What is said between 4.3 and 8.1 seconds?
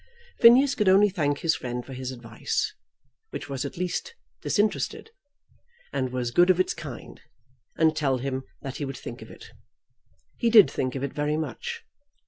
disinterested, and was good of its kind, and